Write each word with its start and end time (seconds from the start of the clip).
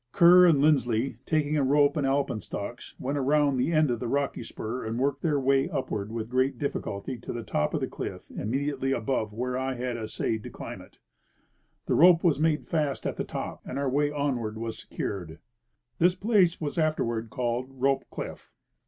Kerr 0.13 0.47
and 0.47 0.57
Linds 0.63 0.87
ley, 0.87 1.19
taking 1.27 1.57
a 1.57 1.63
rope 1.63 1.95
and 1.95 2.07
alpenstocks, 2.07 2.95
went 2.99 3.19
around 3.19 3.57
the 3.57 3.71
end 3.71 3.91
of 3.91 3.99
the 3.99 4.07
rocky 4.07 4.41
spur 4.41 4.83
and 4.83 4.97
worked 4.97 5.21
their 5.21 5.39
way 5.39 5.69
upward 5.69 6.11
with 6.11 6.27
great 6.31 6.57
difficulty 6.57 7.19
to 7.19 7.31
the 7.31 7.43
top 7.43 7.75
of 7.75 7.81
the 7.81 7.87
cliff 7.87 8.31
immediately 8.31 8.93
above 8.93 9.31
where 9.31 9.55
I 9.55 9.75
had 9.75 9.97
essayed 9.97 10.41
to 10.41 10.49
climb 10.49 10.81
it. 10.81 10.97
A 11.87 11.93
rope 11.93 12.23
was 12.23 12.39
made 12.39 12.65
fast 12.65 13.05
at 13.05 13.15
the 13.17 13.23
top, 13.23 13.61
and 13.63 13.77
our 13.77 13.91
way 13.91 14.09
onward 14.09 14.57
was 14.57 14.79
secured. 14.79 15.37
This 15.99 16.15
place 16.15 16.59
was 16.59 16.79
afterward 16.79 17.29
called 17.29 17.67
Rope 17.69 18.05
cliff. 18.09 18.51